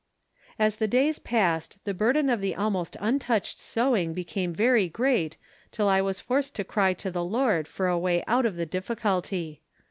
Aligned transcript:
As 0.57 0.77
the 0.77 0.87
days 0.87 1.19
passed 1.19 1.77
the 1.83 1.93
burden 1.93 2.27
of 2.31 2.41
the 2.41 2.55
almost 2.55 2.97
untouched 2.99 3.59
sewing 3.59 4.15
became 4.15 4.51
very 4.51 4.89
great 4.89 5.37
till 5.71 5.87
I 5.87 6.01
was 6.01 6.19
forced 6.19 6.55
to 6.55 6.63
cry 6.63 6.95
to 6.95 7.11
the 7.11 7.23
Lord 7.23 7.67
for 7.67 7.85
a 7.87 7.99
way 7.99 8.23
out 8.27 8.47
of 8.47 8.55
the 8.55 8.65
difficulty. 8.65 9.61